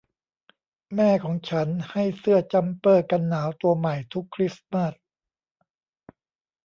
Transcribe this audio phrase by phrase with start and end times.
[0.95, 4.93] แม่ของฉันให้เสื้อจัมเปอร์กันหนาวตัวใหม่ทุกคริสต์มาส